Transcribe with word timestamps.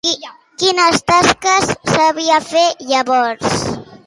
Quines 0.61 1.03
tasques 1.11 1.69
sabia 1.91 2.41
fer, 2.49 2.65
llavors? 2.89 3.63